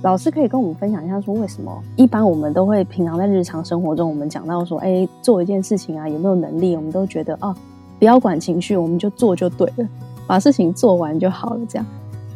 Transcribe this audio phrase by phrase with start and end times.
[0.00, 7.54] 老师可以跟我们分享一下，说为什么一般我们都会平常在日常生活中，我们讲到说，哎，做一件事情啊，有没有能力，我们都觉得啊，
[7.98, 9.86] 不要管情绪，我们就做就对了，
[10.28, 11.86] 把事情做完就好了，这样。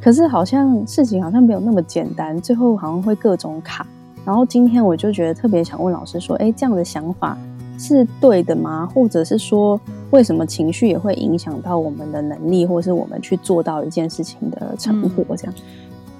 [0.00, 3.86] 可是好像事情好像没有那么简单，最后好像会各种卡。
[4.24, 7.38] 然后今天我就觉得特别想问老师说，哎，这样的想法
[7.78, 8.88] 是对的吗？
[8.92, 9.80] 或者是说，
[10.10, 15.36] 为什么情绪也会影响到我们的能力，或是我们去做到一件事情的成果？
[15.36, 15.54] 这样。
[15.56, 15.62] 嗯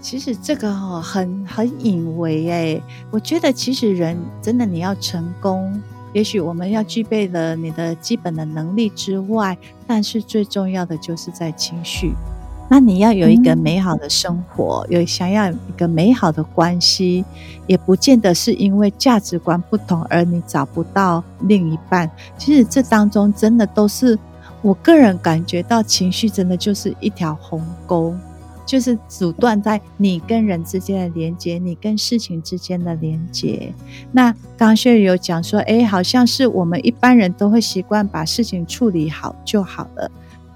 [0.03, 2.83] 其实这个哈很很隐微哎，
[3.13, 5.81] 我觉得其实人真的你要成功，
[6.13, 12.13] 也许我们要具备了你的基本的能力之外，但是最重要的就是在情绪。
[12.71, 17.23] 那你要有一个美好的生活，有想要一个美好的关系，
[17.67, 22.11] 也不见得是因为价值观不同而你找不到另一半。
[22.39, 24.19] 其实这当中真的都是
[24.63, 28.15] 我个人感觉到情绪真的就是一条鸿沟。
[28.65, 33.73] 就是阻断在你跟人之间的连接，你跟事情之间的连接。
[34.11, 40.11] 那刚刚 Sherry 有讲说，哎，好像是我们一般人都会习惯把事情处理好就好了，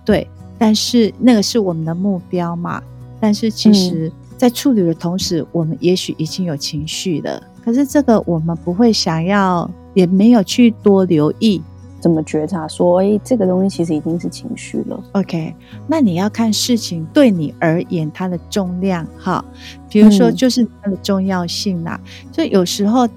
[0.04, 0.28] 对。
[0.58, 2.82] 但是那个是我们的目标嘛？
[3.20, 7.42] 但是其实，在处理的同时，我们也许已经有情绪了。
[7.62, 11.60] 可是这个我们不会想要，也没有去多留意。
[11.98, 15.02] 怎么觉察说，哎，这个东西其实已经是情绪了。
[15.12, 15.54] OK，
[15.88, 19.44] 那你要看事情对你而言它的重量哈，
[19.88, 21.98] 比如说就是它的重要性啦。
[22.04, 23.08] 嗯、所以有时候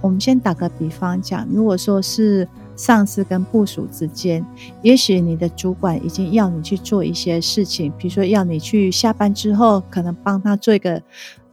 [0.00, 4.44] 我们先打个比方讲，如果说是上司跟部属之间，
[4.82, 11.02] 也许你的主管已经要你去做一些事情，比如说要你去下班之后，可能帮他做一个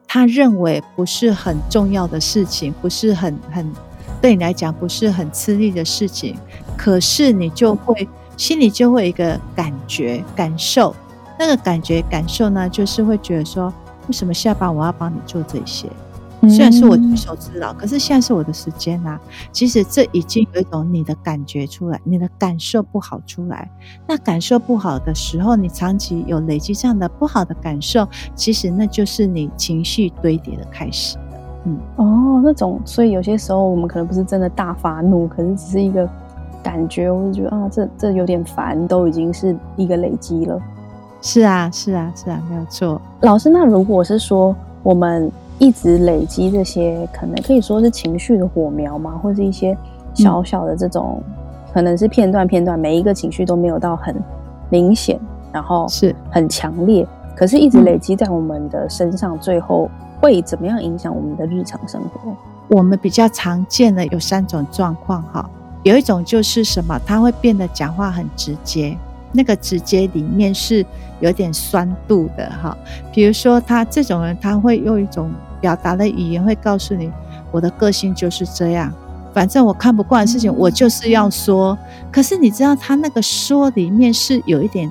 [0.06, 3.72] 他认为不是很重要的事情，不是很很。
[4.22, 6.34] 对你来讲不是很吃力的事情，
[6.78, 8.08] 可是你就会
[8.38, 10.96] 心里就会有一个感觉感受，
[11.38, 13.74] 那个感觉感受呢，就是会觉得说，
[14.08, 15.88] 为什么下班我要帮你做这些？
[16.50, 19.18] 虽然是我举手之劳，可是现在是我的时间啊。
[19.54, 23.70] 其实这已经有一种你的感觉出来，你的感受不好出来。
[24.06, 28.06] 那感受不好的时候，你长期有累积这样的不好的感受，
[28.36, 31.18] 其实那就是你情绪堆叠的开始。
[31.64, 36.06] 嗯哦，那种，所以有些时候我们可能不是真的大发怒，可是只是一个
[36.64, 40.60] 感觉，我就觉得啊，这这有点烦，都已经是一个累积了。
[41.22, 43.00] 是啊，是啊，是啊，没有错。
[43.22, 49.12] 老师，那如果是说我们一直累积这些，可能可以说是情绪的火苗嘛？
[49.22, 49.78] 或是一些
[50.14, 51.34] 小小的这种，嗯、
[51.74, 54.16] 可能是片段片段，每一个情绪都没有到很
[54.70, 55.20] 明显，
[55.52, 59.90] 然后是很强烈，可是一直累积在我们的身上，最后。
[60.22, 62.34] 会怎么样影响我们的日常生活？
[62.70, 65.50] 我们比较常见的有三种状况哈，
[65.84, 68.98] 有一种就是什么，他会变得讲话很直接，
[69.32, 70.86] 那个直接里面是
[71.20, 72.76] 有点酸度的哈。
[73.12, 77.12] 比如说他这种人，他会用一种表达的语言，会告诉你，
[77.52, 78.94] 我的个性就是这样，
[79.34, 81.78] 反正我看不惯的事情，我就是要说。
[82.12, 84.90] 可是你知道，他那个说里面是有一点，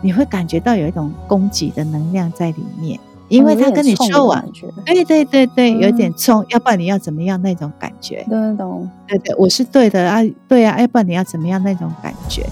[0.00, 2.98] 你会感觉到有一种攻击的能量在里面。
[3.30, 4.44] 因为他跟你说完，
[4.84, 8.26] 对对对对，有点冲，要不然你要怎么样那种感觉？
[8.28, 8.90] 对，懂。
[9.06, 10.18] 对对，我是对的啊，
[10.48, 12.44] 对啊，要不然你要怎么样那种感觉？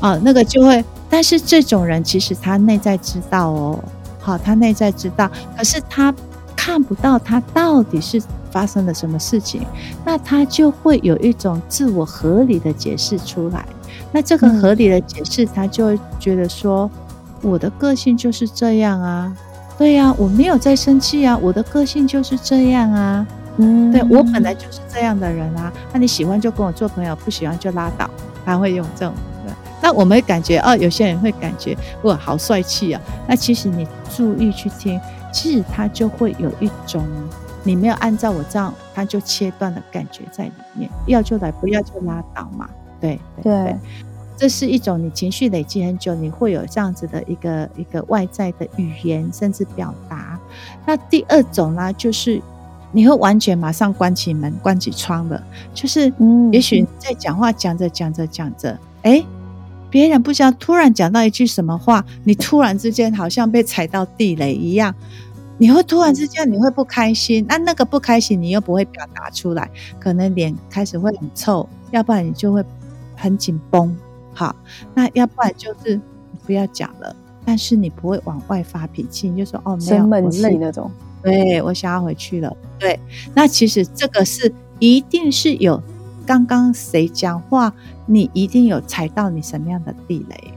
[0.00, 3.78] 啊，那个就会，但是这种人其实他内在知道哦，
[4.20, 6.14] 好，他内在知道，可是他
[6.56, 8.22] 看不到他到底是
[8.52, 9.62] 发生了什么事情，
[10.04, 13.66] 那他就会有一种自我合理的解释出来。
[14.12, 16.88] 那这个合理的解释，他就会觉得说，
[17.40, 19.36] 我的个性就是这样啊。
[19.78, 25.72] 对呀、啊，我没有在生气啊，我的个性就是这样啊，嗯，对，我本来就是这样的人啊。
[25.92, 28.08] 那你喜欢就跟我做朋友，不喜欢就拉倒。
[28.44, 29.14] 他会用这种
[29.46, 33.00] 的，那我们感觉哦，有些人会感觉哇，好帅气啊。
[33.26, 35.00] 那其实你注意去听，
[35.32, 37.04] 其实他就会有一种
[37.64, 40.90] 你没有按照我这样，他就切断的感觉在里面。
[41.06, 42.68] 要就来，不要就拉倒嘛。
[43.00, 43.42] 对对。
[43.42, 43.76] 对对
[44.36, 50.38] 这是一种你情绪累积很久，你会有这样子的一个一个外在的语言，甚至表达。
[50.84, 52.42] 那第二种呢，就是
[52.90, 55.40] 你会完全马上关起门、关起窗的，
[55.72, 56.12] 就是
[56.50, 59.24] 也许在讲话讲着讲着讲着，哎，
[59.88, 64.92] 别人不知道突然讲到一句什么话，你突然之间好像被踩到地雷一样，
[65.56, 69.70] 你会突然之间你会不开心，那那个不开心你又不会表达出来，
[70.00, 72.64] 可能脸开始会很臭，要不然你就会
[73.14, 73.96] 很紧绷。
[74.34, 74.54] 好，
[74.94, 76.00] 那要不然就是
[76.46, 77.14] 不要讲了，
[77.44, 80.90] 但是你不会往外发脾气，你就说哦，没有生闷气那种。
[81.22, 82.56] 对，我想要回去了。
[82.78, 82.98] 对，
[83.34, 85.80] 那其实这个是一定是有
[86.26, 87.72] 刚刚谁讲话，
[88.06, 90.54] 你一定有踩到你什么样的地雷。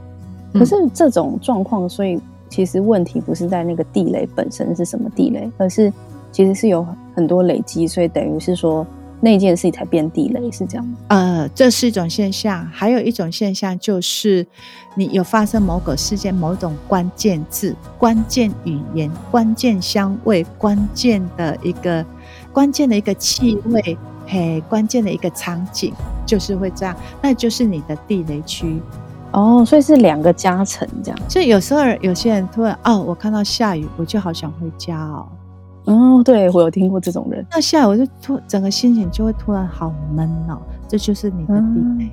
[0.58, 2.18] 可是这种状况，所以
[2.48, 5.92] 其实问题不是在那个地雷本身是什么地雷，而是
[6.32, 6.84] 其实是有
[7.14, 8.86] 很多累积，所以等于是说。
[9.20, 10.98] 那件事情才变地雷，是这样吗？
[11.08, 14.46] 呃，这是一种现象，还有一种现象就是，
[14.94, 22.04] 你有发生某个事件、某种关键字、关键语言、关键香味、关键的一个、
[22.52, 25.92] 关键的一个气味，嘿，关键的一个场景，
[26.26, 28.80] 就是会这样，那就是你的地雷区。
[29.32, 31.18] 哦，所以是两个加成这样。
[31.28, 35.26] 所以有时候有些人突然哦，我看到下雨，我就好想回家哦。
[35.86, 37.46] 哦，对，我有听过这种人。
[37.50, 42.04] 那下来我就突整个心情就会突然好闷哦，这就是你的地雷。
[42.04, 42.10] 嗯、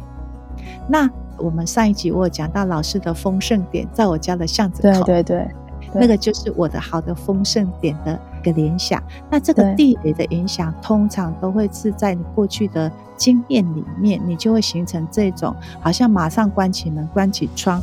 [0.88, 5.48] 那我们上一集我有讲到老师的丰盛点，在我家的巷子口，对对对，
[5.96, 9.02] 那个就是我的好的丰盛点的一个联想。
[9.32, 17.82] 那这个地雷的影响，通常都会是在你过去的经验里面，你就会形成这种好像马上关起门、关起窗，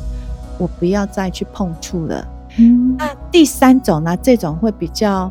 [0.56, 2.24] 我不要再去碰触了。
[2.58, 5.28] 嗯，那第三种呢，这种会比较。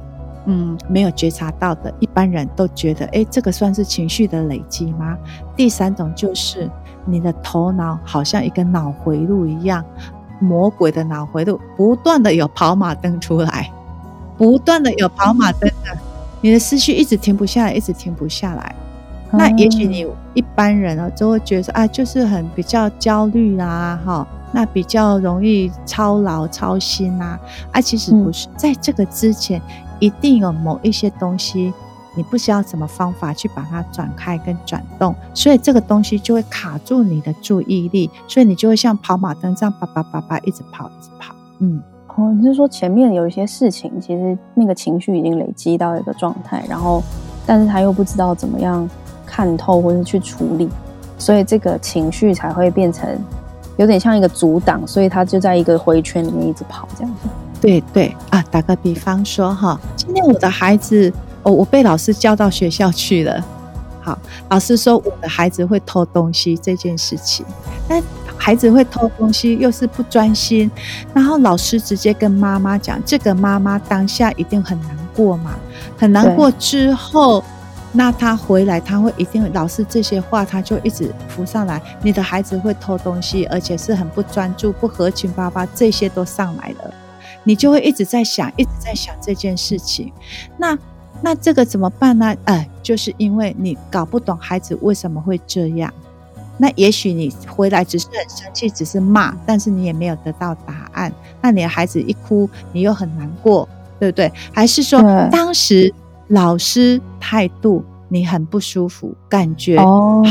[0.51, 5.15] 嗯，没有觉察到的，一般人都觉得，哎，这个算是情绪的累积吗？
[5.55, 6.67] 第三种就是
[7.05, 9.85] 你的头脑好像一个脑回路一样，
[10.39, 13.71] 魔鬼的脑回路，不断的有跑马灯出来，
[14.39, 15.95] 不断的有跑马灯的，
[16.41, 18.73] 你的思绪一直停不下来，一直停不下来。
[19.31, 27.39] 那也许你一般人啊，就会觉得说，啊，就是很比较焦虑啦，哈，那比较容易操劳操心啊，
[27.71, 29.61] 啊，其实不是，在这个之前。
[29.99, 31.73] 一定有某一些东西，
[32.15, 41.35] 你不知道什么方法去把它转开跟转动，所以这个东西就会卡住你的注意力，所以你就会像跑马灯这样叭叭叭叭一直跑，一直跑。
[41.59, 41.81] 嗯，
[42.15, 47.03] 哦，你是说前面有一些事情，其实那个情绪已经累积到一个状态，然后，
[47.45, 48.89] 但是他又不知道怎么样
[49.25, 50.69] 看透或者去处理，
[51.17, 53.07] 所以这个情绪才会变成
[53.77, 57.29] 有点像一个阻挡，所以他就在一个回圈里面一直跑这样子。
[57.61, 61.11] 对对啊，打个比方说哈，今天我的孩子，
[61.43, 63.43] 哦，我被老师叫到学校去了。
[64.01, 64.17] 好，
[64.49, 67.45] 老师说我的孩子会偷东西这件事情，
[67.87, 68.01] 但
[68.37, 70.71] 孩子会偷东西又是不专心，
[71.13, 75.51] 然后老师直接跟妈妈讲，这个妈妈当下一定很难过嘛，
[75.97, 77.43] 很难过之后，
[77.91, 86.93] 那他回来他会一定老师这些话他就一直浮上来，你的孩子会偷东西，而且是很不专注、不合群、爸爸这些都上来了。
[87.43, 90.11] 你就会一直在想，一直在想这件事情。
[90.57, 90.77] 那
[91.21, 92.35] 那这个怎么办呢？
[92.45, 95.93] 哎，就是因为你搞不懂孩子为什么会这样。
[96.57, 101.11] 那也许你回来只是很生气，只是骂，但是你也没有得到答案。
[101.41, 104.31] 那你的孩子一哭，你又很难过，对不对？
[104.53, 105.01] 还是说
[105.31, 105.93] 当时
[106.27, 109.77] 老师态度你很不舒服，感觉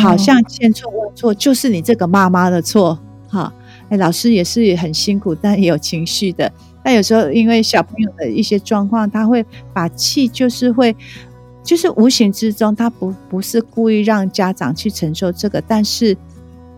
[0.02, 2.98] 好像千错万错，就是你这个妈妈的错。
[3.30, 3.52] 哈，
[3.88, 6.50] 哎，老师也是很辛苦，但也有情绪的。
[6.88, 9.44] 那有时候因为小朋友的一些状况，他会
[9.74, 10.96] 把气就是会，
[11.62, 16.16] 就是无形之中，他不不是故意让家长去承受这个，但是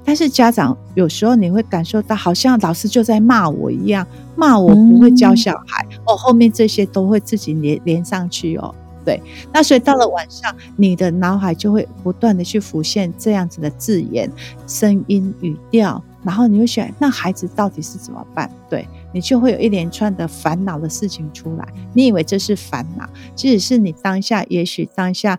[0.04, 4.04] 但是家长有时候你会感受到，好像老师就在骂我一样，
[4.34, 8.74] 骂我不会教小孩，嗯、哦，后面这些都会自己连连上去哦，
[9.04, 14.28] 对，那所以到了晚上，你的脑海就会不断的去浮现这样子的字眼、
[14.66, 18.50] 声音、语调，然后你会想，那孩子到底是怎么办？
[18.68, 18.84] 对。
[19.12, 21.66] 你就会有一连串的烦恼的事情出来。
[21.92, 25.38] 你以为这是烦恼，即使是你当下，也许当下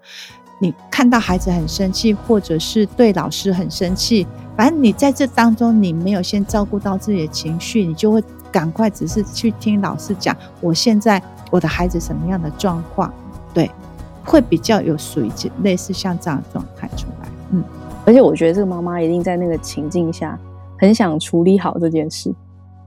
[0.59, 13.11] 你看到孩子很生气，或者是对老师很生气，反正你在这当中，你没有先照顾到自己的情绪，你就会赶快只是去听老师讲，我现在我的孩子什么样的状况，
[13.53, 13.71] 对，
[14.23, 15.31] 会比较有属于
[15.63, 17.29] 类似像这样的状态出来。
[17.51, 17.63] 嗯，
[18.05, 20.37] 而且我觉得这个妈妈一定在那个情境下
[20.77, 22.33] 很想处理好这件事。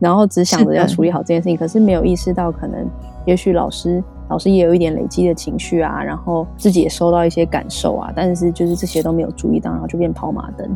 [0.05, 2.87] 然后只想着要处理好这件事情，可是没有意识到，可能
[3.25, 10.69] 也许老师老师也有一点累积的情绪啊，然后自己也收到一些感受啊，但是就是这些都没有注意到，然后就变跑马灯。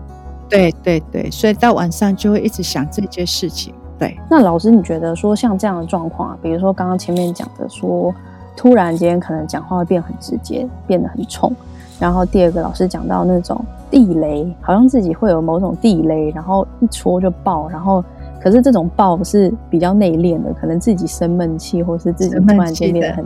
[0.48, 3.74] 对对对，所以到晚上就会一直想这件事情。
[3.98, 8.14] 对，那老师你觉得说像这样的状况啊，比如说刚刚前面讲的说，
[8.56, 11.54] 突然间可能讲话会变很直接，变得很冲，
[12.00, 18.02] 然后第二个老师讲到那种地雷，好像自己会有某种地雷，然后一戳就爆，然后。
[18.48, 23.24] 可是这种爆是比较内敛的，可能自己生闷气，或是自己突然间变得很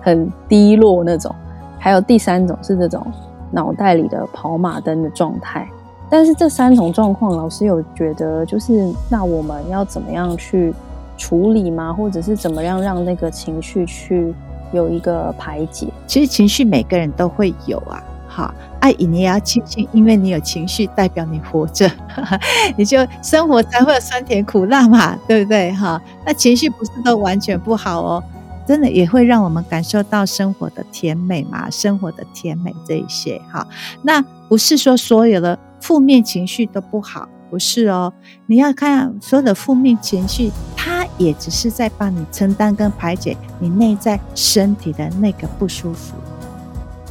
[0.00, 1.30] 很低落那种。
[1.78, 3.06] 还有第三种是这种
[3.50, 5.68] 脑袋里的跑马灯的状态。
[6.08, 10.72] 但是这三种状况，老师有觉得就是那我们要怎么样去
[11.18, 11.92] 处理吗？
[11.92, 14.34] 或者是怎么样让那个情绪去
[14.72, 15.88] 有一个排解？
[16.06, 18.02] 其实情绪每个人都会有啊。
[18.36, 21.90] 好，爱你也要庆幸，因为你有情绪，代表你活着，
[22.76, 25.72] 你就生活才会有酸甜苦辣嘛，对不对？
[25.72, 28.22] 哈，那情绪不是都完全不好哦，
[28.68, 33.66] 真的也会让我们感受到生活的甜美嘛，生活的甜美这一些哈。
[34.02, 38.12] 那不是说所有的负面情绪都不好，不是哦。
[38.46, 46.14] 你要看所有的负面情绪，它也只是在帮你承担跟排解你内在身体的那个不舒服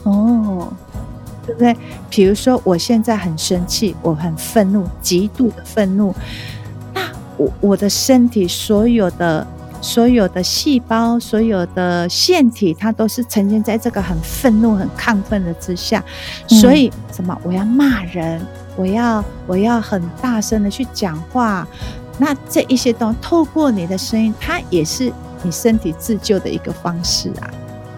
[0.04, 0.72] 哦。
[1.46, 1.76] 对不对？
[2.10, 6.14] 比如说，我现在很生气，我很愤怒，极度的愤怒。
[6.94, 7.02] 那
[7.38, 9.46] 我我的身体所有的
[9.82, 16.04] 所有的细胞，所有的腺体，它都是呈现在这个很愤怒、很亢奋的之下。
[16.48, 17.38] 所以，什么？
[17.44, 18.42] 我要骂人，
[18.76, 21.68] 我要我要很大声的去讲话。
[22.18, 25.12] 那这一些东西，透过你的声音，它也是
[25.44, 27.50] 你身体自救的一个方式啊。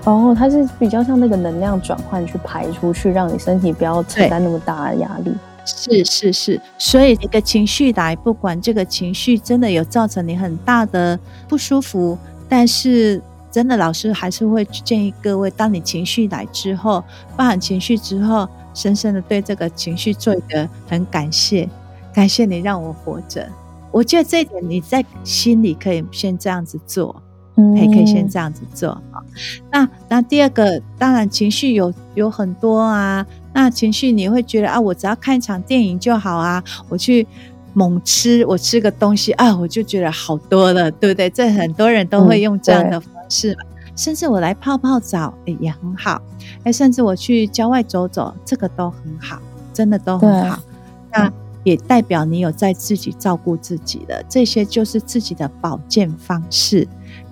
[0.08, 5.34] 哦，它是比较像那个能量转换去排出去，让你身体不要承担那么大的压力。
[5.66, 13.22] 是是是，所以一个情绪来，不管这个情绪真的有造成你很大的不舒服，但是
[13.52, 17.04] 真的老师还是会建议各位，当你情绪来之后，
[17.36, 21.68] 包含情绪之后，深深的对这个情绪做一个很感谢，
[22.14, 23.46] 感谢你让我活着。
[23.92, 27.22] 我觉得这一点你在心里可以先这样子做。
[27.76, 29.22] 也可以先这样子做啊。
[29.72, 33.26] 那那第二个，当然情绪有有很多啊。
[33.54, 36.64] 那情绪你会觉得啊，我只要看一场电影就好啊。
[36.90, 37.26] 我去
[37.74, 41.30] 猛吃，我吃个东西啊，我就觉得好多了，对不对？
[41.30, 43.54] 这很多人都会用这样的方式。
[43.54, 46.22] 嗯、甚至我来泡泡澡，诶也很好。
[46.66, 49.40] 诶甚至我去郊外走走，这个都很好，
[49.74, 50.60] 真的都很好。
[51.12, 51.32] 那
[51.64, 56.88] 也代表你有在自己照顾自己的，这些就是自己的保健方式。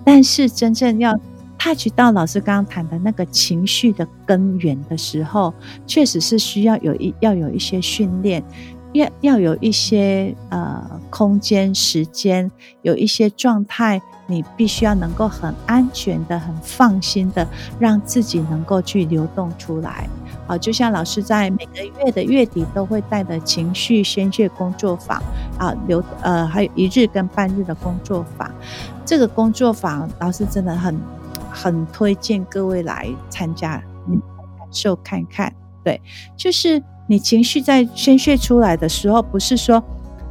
[0.06, 1.12] 但是真正要
[1.58, 5.52] touch 到老师刚刚谈的那个情绪的根源的时候，
[5.84, 8.40] 确实是需要有一要有一些训练，
[8.92, 12.48] 要要有一些呃空间时间，
[12.82, 17.44] 有一些状态，你必须要能够很安全的、很放心的，
[17.80, 20.08] 让自己能够去流动出来。
[20.46, 25.22] 啊，就像老师在每个月的月底都会带的情绪宣泄工作坊
[25.58, 28.50] 啊，留呃还有一日跟半日的工作坊。
[29.04, 30.96] 这个工作坊，老师真的很
[31.50, 35.52] 很推荐各位来参加，你感受看看。
[35.84, 36.00] 对，
[36.36, 39.82] 就是你情绪在宣泄出来的时候，不是说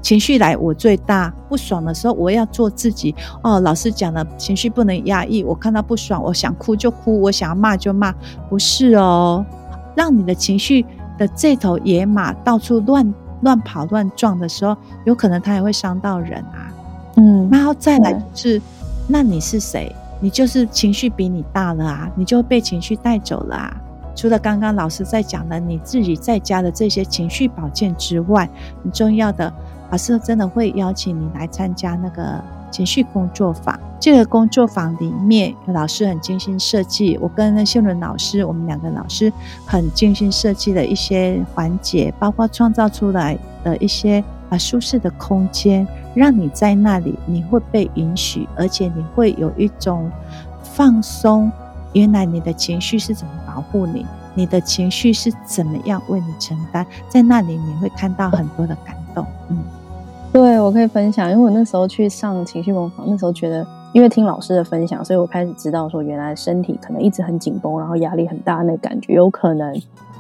[0.01, 3.15] 情绪来我最大，不爽的时候我要做自己。
[3.41, 5.43] 哦，老师讲了，情绪不能压抑。
[5.43, 8.13] 我看到不爽，我想哭就哭，我想骂就骂，
[8.50, 9.45] 不是哦。
[9.96, 10.86] 让你的情绪
[11.18, 14.75] 的这头野马到处乱乱跑乱撞的时候，
[15.06, 16.74] 有可能它也会伤到人啊。
[17.16, 18.62] 嗯，然后再来就是，
[19.08, 19.96] 那你是谁？
[20.20, 23.75] 你就是情绪比你大了啊，你就被情绪带走了啊。
[24.16, 28.50] 除了刚刚老师在讲的你自己在家的这些情绪保健之外，
[28.82, 29.54] 很重要的，
[29.92, 32.42] 老师真的会邀请你来参加那个
[32.75, 33.79] 情绪工作坊。
[34.01, 39.32] 这个工作坊里面有，老师很精心设计，我跟那秀伦老师，我们两个老师
[39.65, 45.88] 很精心设计的一些环节，包括创造出来的一些啊舒适的空间。
[46.13, 50.12] 让你在那里，你会被允许，而且你会有一种
[50.62, 51.50] 放松。
[51.94, 54.05] 原来你的情绪是怎么保护你？
[54.34, 56.86] 你的情绪是怎么样为你承担？
[57.08, 59.25] 在那里你会看到很多的感动。
[59.48, 59.58] 嗯，
[60.36, 69.74] 对，我可以分享，因为我那时候去上情绪工坊，那时候觉得，因为听老师的分享，所以我开始知道说，原来身体可能一直很紧绷，然后压力很大，那个感觉有可能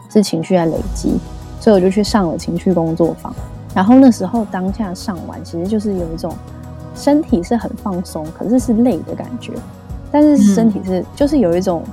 [0.09, 1.17] 是情绪在累积，
[1.59, 3.35] 所以我就去上了情绪工作坊。
[3.75, 6.33] 然后那时候当下上完，其实就是有一种
[6.95, 9.51] 身体是很放松，可是是累的感觉。
[10.13, 11.83] 但是身体是就是有一种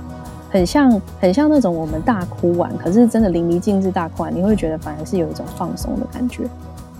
[0.49, 0.89] 很像
[1.19, 6.45] 很像那种我们大哭完，可是真的淋漓尽致大哭完，你会觉得反而是有一种放松的感觉，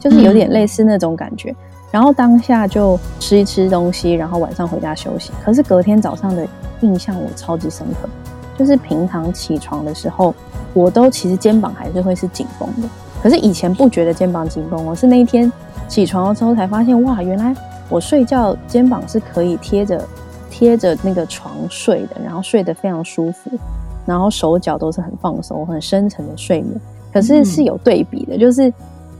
[0.04, 1.56] 就是有点类似那种感觉。
[1.90, 5.32] 然后当下就吃一吃东西，然后晚上回家休息。
[5.42, 6.46] 可是隔天早上的
[6.82, 8.10] 印象我超级深刻，
[8.58, 10.36] 就是平常起床的时候，
[10.74, 12.90] 我都其实肩膀还是会是紧绷的。
[13.22, 15.50] 可是以前不觉得肩膀紧绷，我是那一天
[15.88, 17.56] 起床了之后才发现，哇，原来
[17.90, 20.04] 我睡觉肩膀是可以贴着
[20.50, 23.52] 贴着那个床睡的，然后睡得非常舒服，
[24.06, 26.82] 然后手脚都是很放松、很深沉的睡眠。
[27.14, 28.74] 可是是有对比的，就是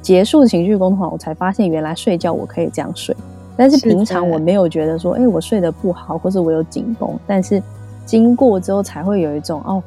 [0.04, 3.16] 结束情绪工作，我才发现原来睡觉我可以这样睡，
[3.58, 7.60] 但是平常我没有觉得说，哎，我睡得不好，或是我有紧绷，但是
[8.06, 9.82] 经过之后才会有一种哦，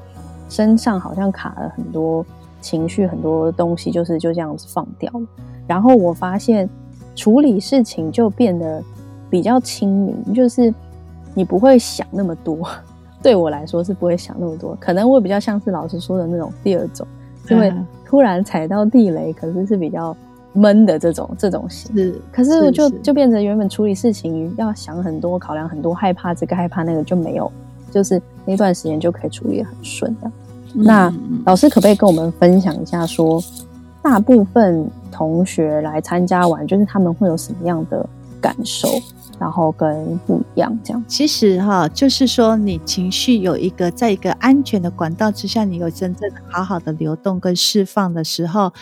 [0.49, 2.27] 身上好像卡了很多。
[2.59, 5.27] 情绪很多东西就是就这样子放掉了，
[5.69, 6.69] 然后我发现
[7.15, 8.83] 处理事情就变得
[9.31, 10.75] 比较清明，就是
[11.33, 12.67] 你不会想那么多。
[13.23, 17.07] 对我来说是不会想那么多，可能我比较像是老师说的那种第二种，
[17.49, 17.73] 因为
[18.05, 20.17] 突然踩到地雷，可是是比较
[20.53, 21.95] 闷的这种这种型。
[21.97, 27.51] 是，可是就就变成原本处理事情要想很多，考量很多，害怕这个害怕那个就没有，
[27.91, 30.31] 就是那段时间就可以处理得很顺的。
[30.75, 31.13] 嗯、那
[31.45, 33.67] 老师可不可以跟我们分享一下说，说
[34.03, 38.07] 大部分同学来参加完，就是他们会有什么样的
[38.41, 38.89] 感受？
[39.39, 48.73] 然后跟不一样，这样其实哈，就是说你情绪有一个在一个安全的管道之下，你有真正好好的流动跟释放的时候，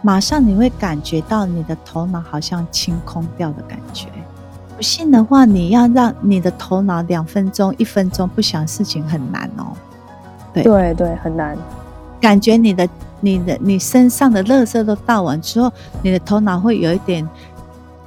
[0.00, 4.08] 马上你会感觉到你的头脑好像清空掉的感觉。
[4.74, 9.76] 不信的话，你要让你的头脑两分钟、一分钟不想事情很难哦。
[10.54, 11.54] 对对对，很难。
[12.18, 12.88] 感觉你的、
[13.20, 15.70] 你的、你身上的垃圾都倒完之后，
[16.00, 17.28] 你的头脑会有一点。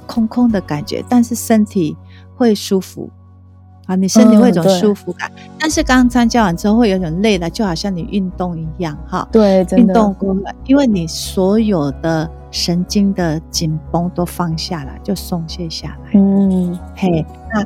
[0.06, 1.96] 空空的感觉，但是身体
[2.36, 3.10] 会舒服
[3.86, 3.94] 啊！
[3.94, 9.28] 你身体会有一种舒服感，嗯、但是刚刚参加完之后会有点累了，就好像你运动一样哈。
[9.30, 9.64] 对。
[9.76, 16.10] 运动过了，因为你所有的神经的紧绷都放下来，就松懈下来。
[16.14, 17.64] 嗯，嘿，那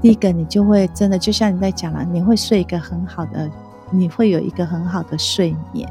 [0.00, 3.48] 第一个你就会真的，就像你在讲了，你会睡一个很好的，
[3.90, 5.88] 你会有一个很好的睡眠。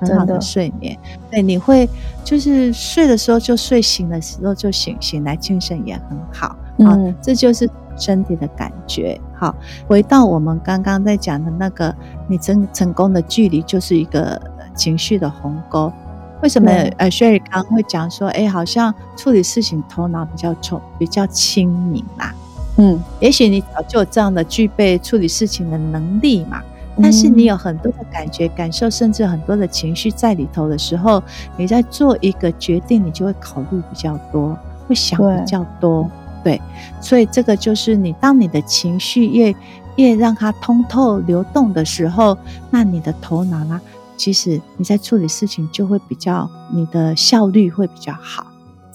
[0.00, 0.98] 很好的睡眠，
[1.30, 1.88] 对，你会
[2.24, 9.20] 就是睡的时候就睡，醒的时候就醒，醒来精神也很好，好，嗯，这就是身体的感觉。
[9.34, 9.54] 好，
[9.86, 11.94] 回到我们刚刚在讲的那个，
[12.28, 14.40] 你成成功的距离就是一个
[14.74, 15.92] 情绪的鸿沟。
[16.40, 16.70] 为什么？
[16.98, 22.32] 呃，Sherry 刚刚会讲说，哎，好像处理事情头脑比较重，比较清明啦。
[22.76, 26.62] 嗯，也许你早就有这样的具备处理事情的能力嘛。
[27.00, 31.22] 但是你有很多的感觉、感受，甚至很多的情绪在里头的时候，
[31.56, 36.10] 你在做一个决定，你就会考虑比较多，会想比较多，
[36.42, 36.62] 对，对。
[37.00, 39.54] 所以这个就是你，当你的情绪越
[39.96, 42.36] 越让它通透流动的时候，
[42.70, 43.80] 那你的头脑呢，
[44.16, 48.47] 其实你在处理事情就会比较，你的效率会比较好。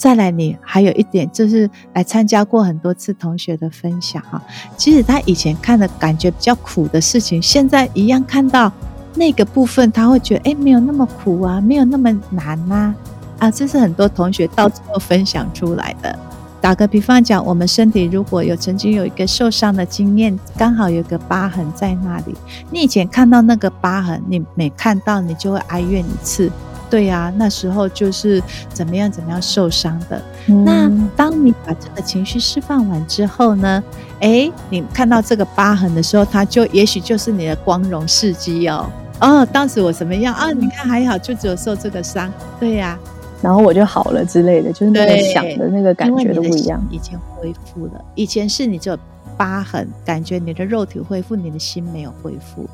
[0.04, 4.44] 再来，你还有一点就是来参加过很多次同学的分享哈，
[4.76, 8.70] 其实他以前看的感觉比较苦的事情，现在一样看到
[9.16, 12.94] 那个部分，他会觉得哎，没有那么苦啊，没有那么难呐，
[13.40, 16.20] 啊，这是很多同学到最后分享出来的。
[16.60, 22.36] 打个比方讲，我们身体如果有曾经有一个受伤的经验，刚好有个疤痕在那里，
[22.70, 26.52] 你以前看到那个疤痕，你每看到你就会哀怨一次。
[26.94, 28.40] 对呀、啊，那时候就是
[28.72, 30.22] 怎么样怎么样受伤的。
[30.46, 33.84] 嗯、那当你把这个情绪释放完之后呢？
[34.22, 38.88] 哎，你看到这个疤痕的时候，它就也许就是你的光荣事迹哦。
[39.22, 40.52] 哦，当时我怎么样啊？
[40.52, 42.32] 你看还好，就只有受这个伤。
[42.60, 43.00] 对呀、啊，
[43.42, 46.80] 然后我就好了之类的，就是那个想的那个感觉都不一样。
[46.92, 48.98] 已经恢复了，以前是你只有
[49.36, 52.70] 疤痕，感觉你的肉体恢复，你的心没有恢复。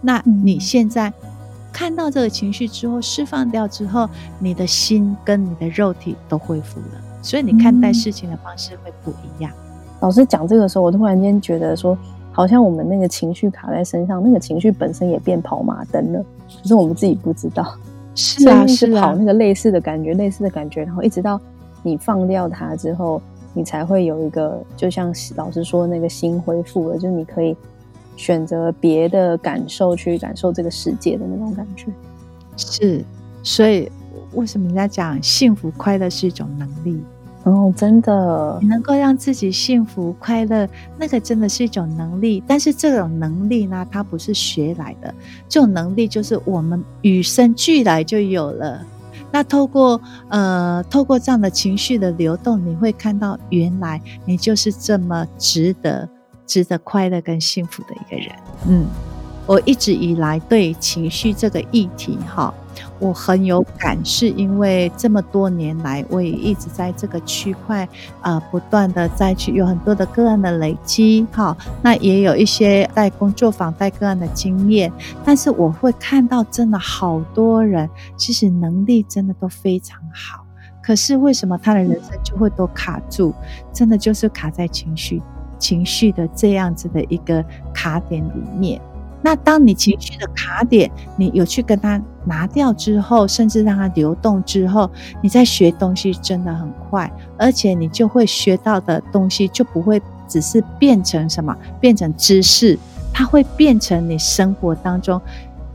[0.00, 1.12] 那你现在？
[1.72, 9.52] 看到这个情绪之后，释放掉之后，你的心跟你的肉体都恢复了，所以你看待事情的方式会不一样。
[9.54, 11.96] 嗯、老师讲这个时候，我突然间觉得说，
[12.32, 16.24] 好像我们那个情绪卡在身上，那个情绪本身也变跑马灯了，
[16.60, 17.74] 可是我们自己不知道。
[18.14, 21.40] 是啊，是跑那个类似的感觉，类似的感觉，然后一直到
[21.82, 23.22] 你放掉它之后，
[23.54, 27.56] 你才会有一个，就像老师说的那个心恢复了，就是你可以。
[28.18, 31.86] 选择别的感受去感受这个世界的那种感觉，
[32.56, 33.04] 是，
[33.44, 33.90] 所以
[34.34, 37.00] 为什么人家讲幸福快乐是一种能力？
[37.44, 42.42] 哦，真的，你能够让自己幸福快乐，那个真的是一种能力。
[42.46, 45.14] 但是这种能力呢，它不是学来的，
[45.48, 48.84] 这种能力就是我们与生俱来就有了。
[49.30, 56.06] 那透过呃，透过这样的情绪的流动，你会看到原来你就是这么值得。
[56.48, 58.34] 值得快乐跟幸福的一个人，
[58.66, 58.86] 嗯，
[59.46, 62.52] 我一直以来对情绪这个议题，哈，
[62.98, 67.86] 我很有感，是因为这么多年来，我也一直在这个区块，
[68.22, 74.90] 呃，不断的再去有很多的个案的累积，哈，那也有一些在工作坊带个案的经验，
[75.24, 80.46] 但是我会看到真的好多人，其实能力真的都非常好，
[80.82, 83.34] 可是为什么他的人生就会都卡住？
[83.70, 85.22] 真的就是卡在情绪。
[85.58, 87.44] 情绪的这样子的一个
[87.74, 88.80] 卡点里面，
[89.20, 94.90] 那当你情绪的卡点，你有去跟它拿掉之后，甚至让它流动之后，
[95.20, 102.78] 你在学东西真的很快，而且你就会学到的东西就不会只是变成什么，变成知识，
[103.12, 105.20] 它会变成你生活当中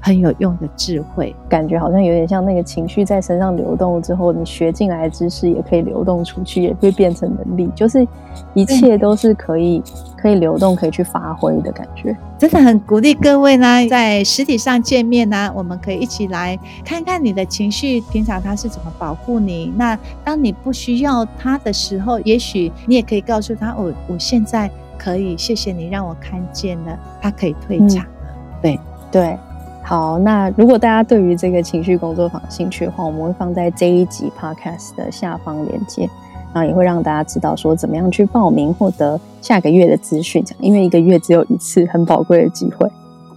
[0.05, 8.05] 很有用的智慧，感觉好像有点像那个情绪在身上流动之后，你学进来的知识也可以流动出去，也会变成能力，就是
[8.53, 9.81] 一切都是可以
[10.17, 12.13] 可以流动、可以去发挥的感觉。
[12.37, 19.71] 真的很鼓励各位呢，在实体上见面呢，我们可以一起来看看你的情绪，平常它是怎么保护你。
[19.77, 28.11] 那当你不需要它的时候，也许你也可以告诉他，我我现在可以，谢谢你让我看见了，它可以退场了。
[28.25, 29.37] 嗯、对对。
[29.83, 36.09] 好，那如果大家对于这个情绪工作坊有兴趣的话，我们会放在这一集 podcast 的下方链接，
[36.53, 42.89] 然后也会让大家知道说怎么样去报名获得下个月的资讯，因为一个月只有一次很宝贵的机会。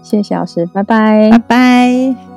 [0.03, 2.36] 谢谢老师，拜拜，拜拜。